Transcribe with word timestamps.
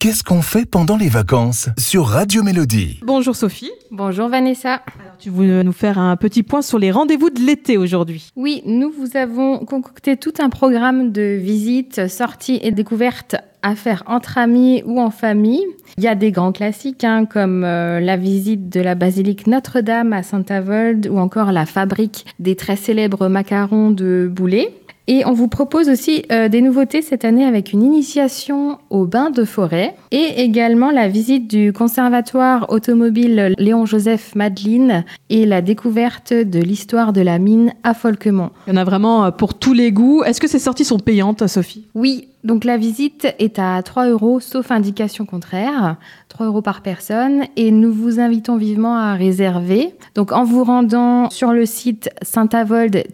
Qu'est-ce 0.00 0.22
qu'on 0.22 0.42
fait 0.42 0.64
pendant 0.64 0.96
les 0.96 1.08
vacances 1.08 1.70
sur 1.76 2.06
Radio 2.06 2.44
Mélodie 2.44 3.00
Bonjour 3.02 3.34
Sophie. 3.34 3.72
Bonjour 3.90 4.28
Vanessa. 4.28 4.74
Alors, 4.74 5.16
tu 5.18 5.28
veux 5.28 5.64
nous 5.64 5.72
faire 5.72 5.98
un 5.98 6.14
petit 6.14 6.44
point 6.44 6.62
sur 6.62 6.78
les 6.78 6.92
rendez-vous 6.92 7.30
de 7.30 7.40
l'été 7.40 7.76
aujourd'hui? 7.76 8.30
Oui, 8.36 8.62
nous 8.64 8.92
vous 8.92 9.16
avons 9.16 9.58
concocté 9.58 10.16
tout 10.16 10.34
un 10.38 10.50
programme 10.50 11.10
de 11.10 11.36
visites, 11.42 12.06
sorties 12.06 12.60
et 12.62 12.70
découvertes 12.70 13.34
à 13.62 13.74
faire 13.74 14.04
entre 14.06 14.38
amis 14.38 14.84
ou 14.86 15.00
en 15.00 15.10
famille. 15.10 15.64
Il 15.96 16.04
y 16.04 16.08
a 16.08 16.14
des 16.14 16.30
grands 16.30 16.52
classiques 16.52 17.02
hein, 17.02 17.24
comme 17.24 17.64
euh, 17.64 17.98
la 17.98 18.16
visite 18.16 18.68
de 18.68 18.80
la 18.80 18.94
basilique 18.94 19.48
Notre-Dame 19.48 20.12
à 20.12 20.22
Saint-Avold 20.22 21.08
ou 21.10 21.18
encore 21.18 21.50
la 21.50 21.66
fabrique 21.66 22.24
des 22.38 22.54
très 22.54 22.76
célèbres 22.76 23.26
macarons 23.26 23.90
de 23.90 24.30
Boulet. 24.32 24.72
Et 25.10 25.24
on 25.24 25.32
vous 25.32 25.48
propose 25.48 25.88
aussi 25.88 26.24
euh, 26.30 26.50
des 26.50 26.60
nouveautés 26.60 27.00
cette 27.00 27.24
année 27.24 27.46
avec 27.46 27.72
une 27.72 27.82
initiation 27.82 28.76
au 28.90 29.06
bain 29.06 29.30
de 29.30 29.44
forêt 29.44 29.96
et 30.10 30.42
également 30.42 30.90
la 30.90 31.08
visite 31.08 31.48
du 31.48 31.72
conservatoire 31.72 32.66
automobile 32.70 33.54
Léon-Joseph 33.56 34.34
Madeline 34.34 35.06
et 35.30 35.46
la 35.46 35.62
découverte 35.62 36.34
de 36.34 36.60
l'histoire 36.60 37.14
de 37.14 37.22
la 37.22 37.38
mine 37.38 37.72
à 37.84 37.94
Folkemont. 37.94 38.50
Il 38.66 38.74
y 38.74 38.76
en 38.76 38.76
a 38.76 38.84
vraiment 38.84 39.24
euh, 39.24 39.30
pour 39.30 39.54
tous 39.54 39.72
les 39.72 39.92
goûts. 39.92 40.22
Est-ce 40.24 40.42
que 40.42 40.46
ces 40.46 40.58
sorties 40.58 40.84
sont 40.84 40.98
payantes, 40.98 41.46
Sophie? 41.46 41.86
Oui, 41.94 42.28
donc 42.44 42.66
la 42.66 42.76
visite 42.76 43.34
est 43.38 43.58
à 43.58 43.82
3 43.82 44.08
euros 44.08 44.40
sauf 44.40 44.70
indication 44.70 45.24
contraire, 45.24 45.96
3 46.28 46.44
euros 46.44 46.60
par 46.60 46.82
personne 46.82 47.44
et 47.56 47.70
nous 47.70 47.94
vous 47.94 48.20
invitons 48.20 48.58
vivement 48.58 48.98
à 48.98 49.14
réserver. 49.14 49.94
Donc 50.14 50.32
en 50.32 50.44
vous 50.44 50.64
rendant 50.64 51.30
sur 51.30 51.54
le 51.54 51.64
site 51.64 52.10
saint-avold- 52.20 53.04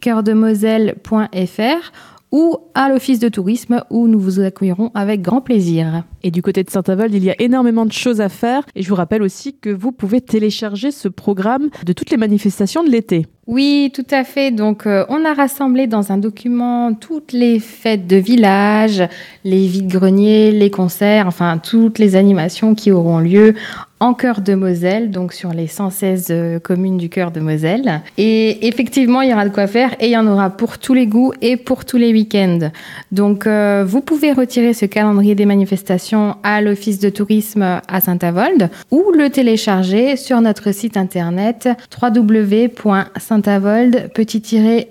cœurdemoselle.fr 0.00 1.92
ou 2.30 2.58
à 2.74 2.88
l'office 2.88 3.18
de 3.18 3.28
tourisme 3.28 3.82
où 3.90 4.06
nous 4.06 4.20
vous 4.20 4.40
accueillerons 4.40 4.90
avec 4.94 5.22
grand 5.22 5.40
plaisir. 5.40 6.04
Et 6.22 6.30
du 6.30 6.42
côté 6.42 6.62
de 6.62 6.70
Saint-Avold, 6.70 7.14
il 7.14 7.24
y 7.24 7.30
a 7.30 7.40
énormément 7.40 7.86
de 7.86 7.92
choses 7.92 8.20
à 8.20 8.28
faire. 8.28 8.64
Et 8.74 8.82
je 8.82 8.88
vous 8.88 8.94
rappelle 8.94 9.22
aussi 9.22 9.56
que 9.56 9.70
vous 9.70 9.92
pouvez 9.92 10.20
télécharger 10.20 10.90
ce 10.90 11.08
programme 11.08 11.70
de 11.84 11.92
toutes 11.92 12.10
les 12.10 12.16
manifestations 12.16 12.84
de 12.84 12.90
l'été. 12.90 13.26
Oui, 13.46 13.90
tout 13.94 14.06
à 14.10 14.24
fait. 14.24 14.50
Donc, 14.50 14.86
euh, 14.86 15.06
on 15.08 15.24
a 15.24 15.32
rassemblé 15.32 15.86
dans 15.86 16.12
un 16.12 16.18
document 16.18 16.92
toutes 16.92 17.32
les 17.32 17.60
fêtes 17.60 18.06
de 18.06 18.16
village, 18.16 19.02
les 19.44 19.66
vides-greniers, 19.66 20.50
les 20.50 20.70
concerts, 20.70 21.26
enfin 21.26 21.56
toutes 21.56 21.98
les 21.98 22.14
animations 22.14 22.74
qui 22.74 22.92
auront 22.92 23.20
lieu 23.20 23.54
en 24.00 24.14
cœur 24.14 24.40
de 24.40 24.54
Moselle, 24.54 25.10
donc 25.10 25.32
sur 25.32 25.52
les 25.52 25.66
116 25.66 26.26
euh, 26.30 26.58
communes 26.58 26.96
du 26.96 27.08
cœur 27.08 27.30
de 27.30 27.40
Moselle. 27.40 28.02
Et 28.16 28.68
effectivement, 28.68 29.22
il 29.22 29.30
y 29.30 29.32
aura 29.32 29.48
de 29.48 29.54
quoi 29.54 29.66
faire 29.66 29.94
et 30.00 30.06
il 30.06 30.12
y 30.12 30.16
en 30.16 30.26
aura 30.26 30.50
pour 30.50 30.78
tous 30.78 30.94
les 30.94 31.06
goûts 31.06 31.32
et 31.40 31.56
pour 31.56 31.84
tous 31.84 31.96
les 31.96 32.12
week-ends. 32.12 32.70
Donc, 33.12 33.46
euh, 33.46 33.84
vous 33.86 34.00
pouvez 34.00 34.32
retirer 34.32 34.74
ce 34.74 34.86
calendrier 34.86 35.34
des 35.34 35.46
manifestations 35.46 36.36
à 36.42 36.60
l'office 36.60 36.98
de 36.98 37.10
tourisme 37.10 37.62
à 37.62 38.00
Saint-Avold 38.00 38.70
ou 38.90 39.12
le 39.16 39.30
télécharger 39.30 40.16
sur 40.16 40.40
notre 40.40 40.72
site 40.72 40.96
internet 40.96 41.68
www.saintavold 42.02 44.10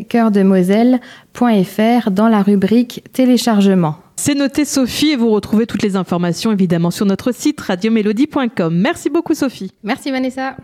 cœur 0.10 0.32
de 0.32 0.44
Moselle.fr 0.44 2.12
dans 2.12 2.28
la 2.28 2.42
rubrique 2.42 3.04
téléchargement. 3.14 3.96
C'est 4.20 4.34
noté 4.34 4.66
Sophie 4.66 5.12
et 5.12 5.16
vous 5.16 5.30
retrouvez 5.30 5.68
toutes 5.68 5.84
les 5.84 5.96
informations 5.96 6.52
évidemment 6.52 6.92
sur 6.92 7.06
notre 7.06 7.32
site 7.32 7.62
radiomélodie.com. 7.62 8.76
Merci 8.76 9.10
beaucoup 9.12 9.36
Sophie. 9.36 9.72
Merci 9.84 10.12
Vanessa. 10.12 10.58